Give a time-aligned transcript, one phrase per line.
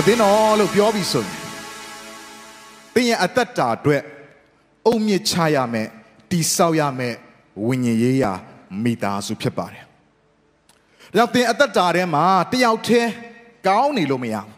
[0.00, 1.34] အသင်းတော်လို့ပြောပြီးဆိုရင်
[2.94, 4.02] သင်ရဲ့အသက်တာအတွက်
[4.86, 5.88] အုံမြင့်ချရမယ်
[6.30, 7.14] တိဆောက်ရမယ်
[7.66, 8.32] ဝိညာဉ်ရေးရာ
[8.82, 9.84] မိသားစုဖြစ်ပါတယ်။
[11.16, 13.10] ဒါကြောင့်သင်အသက်တာထဲမှာတယောက်တည်း
[13.66, 14.48] ကောင်းနေလို့မရဘူး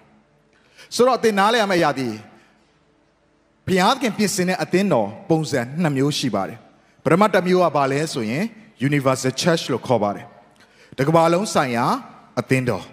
[0.95, 2.09] ။ဆိုတော့သင်နားလည်ရမယ့်အရာဒီ
[3.67, 6.59] ဘုရားသခင်ပြင်ဆင်တဲ့အသင်းတော်ပုံစံနှစ်မျိုးရှိပါတယ်။
[7.05, 8.45] ပထမတစ်မျိုးကဘာလဲဆိုရင်
[8.89, 10.27] Universal Church လို့ခေါ်ပါတယ်။
[10.97, 11.85] တစ်ကမ္ဘာလုံးဆိုင်ရာ
[12.41, 12.85] အသင်းတော်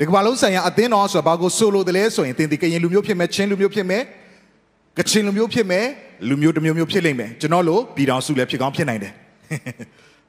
[0.00, 4.02] ဒီကမ္ဘာလုံးဆိုင်ရာအသင်းတော်ဆိုတာဘာကိုဆိုလိုတယ်လဲဆိုရင်သင်ဒီကရင်လူမျိုးဖြစ်မယ်ချင်းလူမျိုးဖြစ်မယ်
[4.98, 5.86] ကချင်လူမျိုးဖြစ်မယ်
[6.28, 9.12] လူမျိုးတစ်မျိုးမျိုးဖြစ်လိမ့်မယ်ကျွန်တော်လို့ပြည်တော်စုလည်းဖြစ်ကောင်းဖြစ်နိုင်တယ်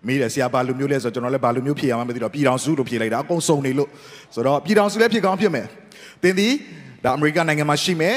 [0.08, 3.90] မေးတယ်ဆရာဘာလူမျိုးလဲဆိုတော့ကျွန်တော်လည်းဘာလူမျိုးဖြစ်ရမှမသိတော့ပြည်တော်စုလို့ဖြေလိုက်တာအကုန်စုံနေလို့
[4.36, 5.66] ဆိုတော့ပြည်တော်စုလည်းဖြစ်ကောင်းဖြစ်မယ်
[6.24, 6.48] သင်ဒီ
[7.04, 8.16] ဒါအမေရိကန်နိုင်ငံမှာရှိမယ်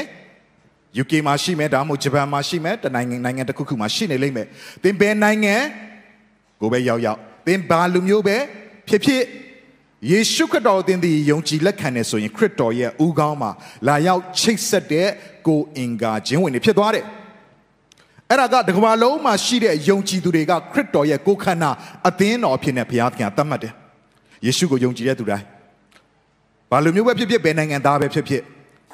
[1.01, 4.47] UK မှာရှိမယ်ဒါမှမဟုတ်ဂျပန်မှာရှိမယ်တနိုင်ငံနိုင်ငံတစ်ခုခုမှာရှိနေလိမ့်မယ်
[4.83, 5.55] သင်ဘယ်နိုင်ငံ
[6.61, 8.37] ကိုပဲရောက်ရောက်သင်ဘာလူမျိုးပဲ
[8.89, 9.23] ဖြစ်ဖြစ်
[10.07, 13.51] ယေရှုခရစ်တော်သင်သည်ယုံကြည်လက်ခံနေဆိုရင်ခရစ်တော်ရဲ့ဦးခေါင်းမှာ
[13.87, 15.07] လာရောက်ချိတ်ဆက်တဲ့
[15.47, 17.05] ကိုအင်္ဂါခြင်းဝင်တွေဖြစ်သွားတယ်။
[18.29, 21.71] အဲ့ဒါကတကမ္ဘာလုံးမှာရှိတဲ့ယုံကြည်သူတွေကခရစ်တော်ရဲ့ကိုယ်ခန္ဓာ
[22.07, 23.73] အသင်းတော်ဖြစ်နေဘုရားသခင်သတ်မှတ်တယ်။
[24.45, 25.45] ယေရှုကိုယုံကြည်တဲ့သူတိုင်း
[26.71, 28.41] ဘာလိုမျိုးပဲဖြစ်ဖြစ်ဘယ်နိုင်ငံသားပဲဖြစ်ဖြစ်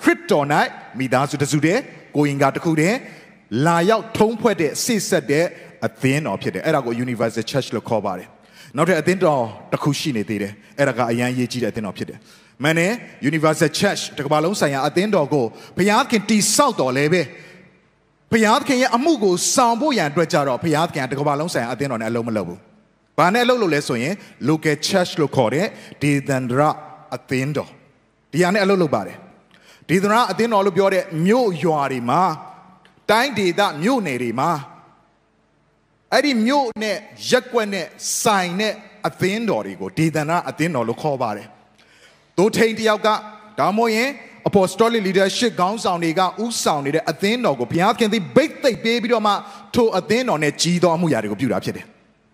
[0.01, 0.45] ခရစ်တော်၌
[0.99, 1.81] မိသားစုတစ်စုတည်း
[2.15, 2.95] ကိုအင်္ဂါတစ်ခုတည်း
[3.65, 5.45] လာရောက်ထုံးဖွဲ့တဲ့စိတ်ဆက်တဲ့
[5.85, 8.29] အသင်းတော်ဖြစ်တယ်။အဲ့ဒါကို Universal Church လို့ခေါ်ပါတယ်။
[8.77, 12.19] နောက်ထပ်အသင်းတော်တစ်ခုရှိနေသေးတယ်အဲ့ဒါကအရန်ရေးကြီးတဲ့အသင်းတော်ဖြစ်တယ်
[12.63, 12.91] မန်နဲ့
[13.29, 15.45] Universal Church တကမ္ဘာလုံးဆိုင်ရာအသင်းတော်ကို
[15.77, 17.21] ဘုရားခင်တိဆောက်တော်လဲပဲ
[18.31, 22.59] ဘုရားခင်ရဲ့အမှုကိုဆောင်ဖို့ရန်အတွက်ကြတော့ဘုရားခင်တကမ္ဘာလုံးဆိုင်ရာအသင်းတော်နဲ့အလုံးမလုပ်ဘူး
[23.17, 24.13] ဘာနဲ့အလုပ်လုပ်လဲဆိုရင်
[24.49, 25.67] local church လို့ခေါ်တဲ့
[26.01, 26.61] ဒေသန္တရ
[27.15, 27.69] အသင်းတော်
[28.31, 29.17] ဒီဟာနဲ့အလုပ်လုပ်ပါတယ်
[29.89, 32.21] ဒေသန္တရအသင်းတော်လို့ပြောတဲ့မြို့ရွာတွေမှာ
[33.11, 34.49] တိုင်းဒေသမြို့နယ်တွေမှာ
[36.13, 36.97] အဲ့ဒီမြို့နဲ့
[37.29, 37.85] ရက်ကွက်နဲ့
[38.23, 38.73] ဆိုင်နဲ့
[39.07, 41.47] အသင်းတော်တွေကိုဒေသနာအသင်းတော်လို့ခေါ်ပါတယ်။
[42.37, 43.09] သို့ထိန်တယောက်က
[43.59, 44.09] ဒါမှမဟုတ်ရင်
[44.49, 49.33] apostolic leadership ခေါင်းဆောင်တွေကဥဆောင်နေတဲ့အသင်းတော်ကိုဘုရားခင်သည်ဘိတ်သိပ်ပေးပြီးတော့မှ
[49.75, 51.85] ထိုအသင်းတော်နဲ့ကြီးတော်မှုရာတွေကိုပြုတာဖြစ်တယ်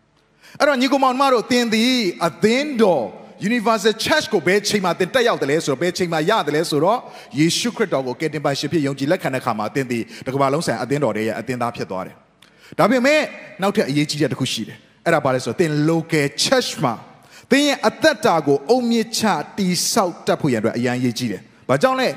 [0.59, 1.93] ။အဲ့တော့ညီကောင်မတို့သင်သည်
[2.27, 3.05] အသင်းတော်
[3.49, 6.99] Universal Church ကိုဘယ်ချိန်မှာသင်တက်ရောက်တယ်လဲဆိုတော့ဘယ်ချိန်မှာရတယ်လဲဆိုတော့
[7.39, 12.17] ယေရှုခရစ်တော်ကိုကယ်တင်ပါရှင်ဖြစ်ယုံကြည်လက်ခံတဲ့အခါမှာသင်သည်တကမ္ဘာလုံးဆိုင်အသင်းတော်ရဲ့အသင်းသားဖြစ်သွားတယ်။
[12.79, 13.21] ဒါပေမဲ့
[13.61, 16.93] နောက်ထပ်အရေးကြီးတဲ့တစ်ခုရှိတယ်အဲ့ဒါဘာလဲဆိုတော့သင် local church မှာ
[17.51, 19.21] သင်ရဲ့အသက်တာကိုအုံမြင့်ချ
[19.57, 22.09] တိဆောက်တတ်ဖို့ရန်အတွက်အရန်ရေးကြီးတယ်ဘာကြောင့်လဲ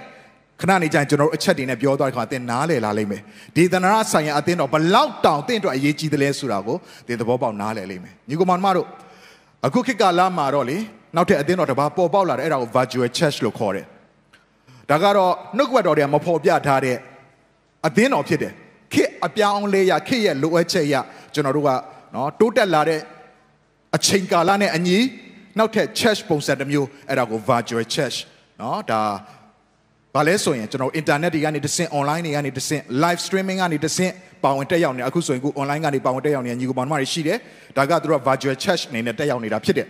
[0.60, 3.22] ခဏနေကြရင်ကျွန်တော်တို့အချက်တွေနဲ့ပြောသွားတဲ့ခါသင်နားလည်လာလိမ့်မယ်
[3.56, 6.76] ဒေသနာဆိုင်ရာအသင်းတော်ဘလောက်တောင်သင်အတွက်အရေးကြီးတယ်လဲဆိုတာကို
[7.06, 8.86] သင်သဘောပေါက်နားလည်လိမ့်မယ်ညီကောင်မတို့
[9.66, 10.76] အခုခေတ်ကာလမှာတော့လေ
[11.16, 13.86] နောက်ထပ်အသင်းတော်တစ်ပါးပေါ်ပေါက်လာတယ်အဲ့ဒါကို virtual church လို့ခေါ်တယ်
[14.90, 16.96] ဒါကတော့နှုတ်ကပတ်တော်တွေကမဖော်ပြထားတဲ့
[17.86, 18.63] အသင်းတော်ဖြစ်တယ်ခေတ်
[19.26, 20.94] အပြောင်းလဲရခေတ်ရဲ့လိုအပ်ချက်ရ
[21.34, 21.70] ကျွန်တော်တို့က
[22.14, 23.00] နော်တိုးတက်လာတဲ့
[23.96, 24.98] အချိန်ကာလနဲ့အညီ
[25.58, 28.16] နောက်ထပ် church ပုံစံတစ်မျိုးအဲ့ဒါကို virtual church
[28.60, 29.02] နော်ဒါ
[30.14, 34.12] ဘာလဲဆိုရင်ကျွန်တော် internet တွေကနေတဆင့် online တွေကနေတဆင့် live streaming ကနေတဆင့်
[34.44, 37.38] ပါဝင်တက်ရောက်နေအခုဆိုရင်ခု online ကနေပါဝင်တက်ရောက်နေညီကောင်မတွေရှိတယ်
[37.76, 39.88] ဒါကသူတို့ virtual church အနေနဲ့တက်ရောက်နေတာဖြစ်တယ်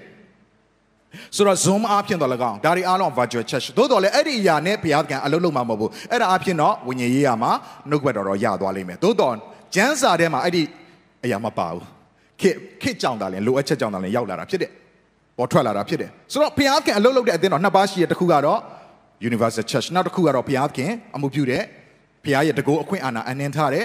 [1.37, 7.53] ဆိုတော့ Zoom အားဖြင့်တော့၎င်းဒါတွေအားလုံး virtual church သို့တော်လည်းအဲ့ဒီအရာနဲ့ဘုရားကံအလုံးလုံးမှာမဟုတ်ဘူးအဲ့ဒါအားဖြင့်တော့ဝိညာဉ်ရေးရာမှာ
[7.91, 9.35] နှုတ်ကပတ်တော်တော့ရသွားလိမ့်မယ်သို့တော်
[9.75, 10.63] ကျမ်းစာထဲမှာအဲ့ဒီ
[11.25, 11.83] အရာမပါဘူး
[12.41, 12.51] ခေ
[12.83, 14.71] ခေကြောင်တာလည်းလိုအပ်ချက်ကြောင်တာလည်းရောက်လာတာဖြစ်တယ်
[15.39, 18.61] ပေါ်ထွက်လာတာဖြစ်တယ်ဆိုတော့ဘုရားကံအလုံးလုံးတဲ့အသင်းတော်နှစ်ပါးရှိတဲ့တစ်ခုကတော့
[19.29, 21.63] Universal Church နောက်တစ်ခုကတော့ဘုရားခင်အမှုပြုတဲ့
[22.25, 23.85] ဘုရားရဲ့တကူအခွင့်အာဏာအနှင်းထားတဲ့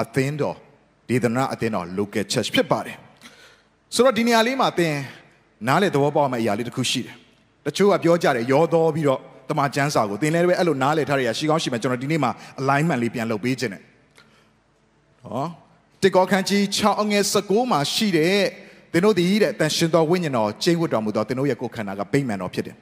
[0.00, 0.56] အသင်းတော်
[1.08, 2.96] ဒေသနာအသင်းတော် local church ဖြစ်ပါတယ်
[3.94, 4.94] ဆိုတော့ဒီနေရာလေးမှာသင်
[5.68, 7.14] နားလေသဘောပေါက်မယ့်အရာလေးတစ်ခုရှိတယ်
[7.66, 9.20] တချို့ကပြောကြတယ်ရောတော်ပြီးတော့
[9.50, 12.30] တမန်ကျမ်းစာကိုသင်လည်းပဲအဲ့လိုနားလေထားရရှိကောင်းရှိမယ်ကျွန်တော်ဒီနေ့မှာ
[12.60, 13.82] alignment လေးပြန်လုပ်ပေးခြင်းနဲ့
[15.24, 15.46] ဟော
[16.02, 18.36] တေကောခန်းကြီး6အငယ်19မှာရှိတဲ့
[18.92, 22.74] သင်တို့ဒီတဲ့တန်ရှင်တော်ဝိညာဉ်တော်ကျင့်ဝတ်တော်မူသောသင်တို့ရဲ့ကိုယ်ခန္ဓာကဗိမာန်တော်ဖြစ်တယ်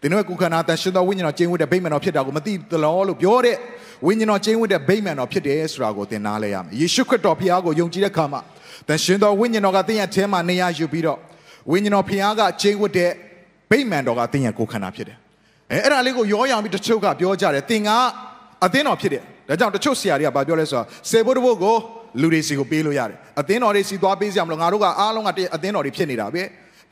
[0.00, 3.56] သင်တို့ရဲ့ကိုယ်ခန္ဓာတန်ရှင်တော်ဝိညာဉ်တော်ကျင့်ဝတ်တဲ့ဗိမာန်တော်ဖြစ်တာကိုမသိသလားလို့ပြောတဲ့
[4.06, 8.40] ဝိညာဉ်တော်ကျင့်ဝတ်တဲ့ဗိမာန်တော်ဖြစ်တယ်ဆိုတာကိုသင်နားလဲရမယ်ယေရှုခရစ်တော်ဖခင်ကိုယုံကြည်တဲ့အခါမှာ
[8.88, 11.18] တန်ရှင်တော်ဝိညာဉ်တော်ကသင်ရဲ့အဲမှာနေရာယူပြီးတော့
[11.70, 13.10] ဝိညာဉ်တော်ဖခင်ကကျင့်ဝတ်တဲ့
[13.70, 15.16] ဗိမာန်တော်ကသင်ရဲ့ကိုယ်ခန္ဓာဖြစ်တယ်
[15.70, 17.90] အဲအဲ့ဒါလေးကိုရောရောင်ပြီးတချို့ကပြောကြတယ်သင်က
[18.64, 21.76] အသင်းတော်ဖြစ်တယ်ဒါကြောင့်တချို့ဆရာတွေကပြောလဲဆိုတော့စေဖို့တဖို့ကို
[22.20, 26.42] လူတွေစီကိုပေးလို့ရတယ်အသင်းတော်တွေစီသွားပေးစရာမလိုငါတို့ကအားလုံးကအသင်းတော်တွေဖြစ်နေတာပဲ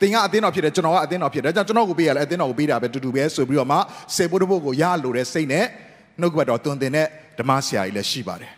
[0.01, 3.77] သင်ကအသင်းတော်ဖြစ်တယ်ကျွန်တော်ကအသင်းတော်ဖြစ်တယ်ဒါကြောင့်ကျွန်တော်ကိုပေးရလဲအသင်းတော်ကိုပေးတာပဲတူတူပဲဆိုပြီးတော့မှ
[4.15, 5.65] စေဖို့တဖို့ကိုရလို့တဲ့စိတ်နဲ့
[6.19, 7.07] နှုတ်ကပတ်တော်တွင်တင်တဲ့
[7.39, 8.51] ဓမ္မဆရာကြီးလည်းရှိပါတယ်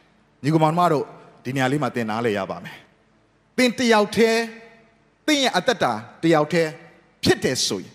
[0.44, 1.04] ညီကောင်မတို့
[1.44, 2.78] ဒီနေရာလေးမှာသင်နားလဲရပါမယ်
[3.58, 4.40] သင်တယောက်တည်း
[5.28, 5.94] သင်ရဲ့အသက်တာ
[6.24, 6.72] တယောက်တည်း
[7.24, 7.92] ဖြစ်တယ်ဆိုရင်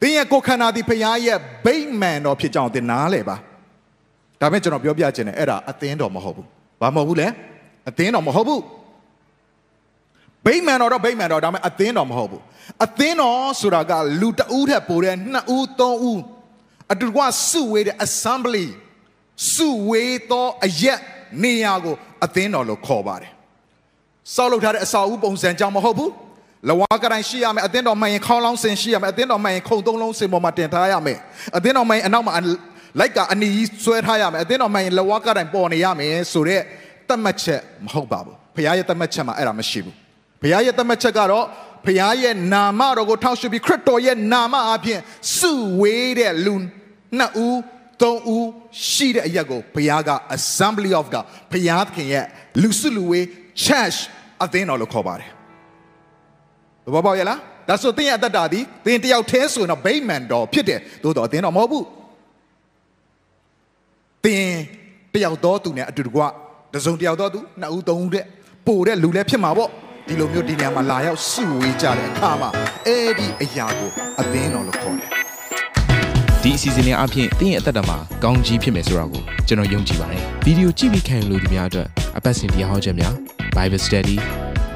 [0.00, 3.36] သင်ရဲ့ကိုယ်ခန္ဓာဒီဖရားရဲ့ဗိမ္မာန်တော်ဖြစ်ကြောင်းသင်နားလဲပါ
[4.40, 6.46] ဒါပေမဲ့ကျွန်တော်ပြောပြချင်တယ်အဲ့ဒါအသင်းတော်မဟုတ်ဘူး
[6.80, 7.28] ဘာမဟုတ်ဘူးလဲ
[7.88, 8.62] အသင်းတော်မဟုတ်ဘူး
[10.44, 12.42] ဗိမ္မာန်တော်တော့ဗိမ္မာန်တော်ဒါပေမဲ့အသင်းတော်မဟုတ်ဘူး
[12.84, 16.20] အသင်းတော်ဆိုတာကလူတဦးထက်ပိုတဲ့နှစ်ဦးသုံးဦး
[16.92, 18.66] အတူတကွစုဝေးတဲ့ assembly
[19.54, 21.00] စုဝေးသောအရက်
[21.42, 21.94] နေရာကို
[22.24, 23.32] အသင်းတော်လို့ခေါ်ပါတယ်
[24.34, 26.12] စောက်လုပ်ထားတဲ့အစာအုပ်ပုံစံကြောင့်မဟုတ်ဘူး
[26.66, 31.18] လဝါကတိုင်းရှိရမယ်အသင်းတော်မှန်ရင်ခေါင်းလောင်းစင်ရှိရမယ်အသင်းတော်မှန်ရင်ခုံသုံးလုံးစင်ပေါ်မှာတင်ထားရမယ်
[31.56, 32.34] အသင်းတော်မှန်ရင်အနောက်မှာ
[33.00, 36.62] လိုက်ကအနီကြီးဆွဲထားရမယ်အသင်းတော်မှန်ရင်လဝါကတိုင်းပေါ်နေရမယ်ဆိုတော့
[37.08, 39.94] တတ်မှတ်ချက်မဟုတ်ပါဘူးဖခင်ရဲ့တတ်မှတ်ချက်မှာအဲ့ဒါမရှိဘူး
[40.40, 41.44] ဖခင်ရဲ့တတ်မှတ်ချက်ကတော့
[41.84, 45.00] ဖခင်ရဲ့နာမတော်ကိုထောက်ရှုပြီးခရစ်တော်ရဲ့နာမအပြင်
[45.38, 46.54] စုဝေးတဲ့လူ
[47.18, 47.60] နှစ်ဦး
[48.02, 48.48] သုံးဦး
[48.90, 52.24] ရှိတဲ့အရက်ကိုဘုရားက assembly of God ဘုရားသခင်ရဲ့
[52.62, 53.24] လူစုလူဝေး
[53.64, 53.98] church
[54.44, 55.30] အသင်းတော်လို့ခေါ်ပါတယ်။
[56.94, 57.38] ဘာပေါ့ရလား
[57.68, 61.84] ဒါဆိုသင်ရဲ့အသက်တာဒီသင်တယောက်တည်းဆိုရင်တော့ဗိမ္မာန်တော်ဖြစ်တယ်သို့တော်အသင်းတော်မဟုတ်ဘူး။
[64.24, 64.46] သင်
[65.14, 66.20] တယောက်တော်သူနဲ့အတူတကွ
[66.74, 68.24] တစုံတယောက်တော်သူနှစ်ဦးသုံးဦးတဲ့
[68.66, 69.70] ပို့တဲ့လူလည်းဖြစ်မှာပေါ့
[70.06, 72.50] ဒီလိုမျိုးဒီနေရာမှာလာရောက်စုဝေးကြတဲ့အခါမှာ
[72.86, 73.90] အဲ့ဒီအရာကို
[74.20, 75.08] အသင်းတော်လို့ခေါ်တယ်
[76.42, 81.88] ဒီအစီအစဉ်လေးအပြင်တင်းရဲ့အသက်တာမှာကောင်းကြီးဖြစ်မယ်ဆိုတာကိုကျွန်တော်ယုံကြည်ပါတယ်ဗီဒီယိုကြည့်ပြီးခံယူလို့ဒီများအတွက်
[82.18, 83.14] အပတ်စဉ်တရားဟောခြင်းများ
[83.56, 84.16] Bible Study